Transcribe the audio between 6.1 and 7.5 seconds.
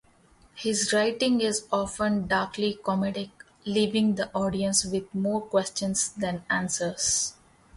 than answers.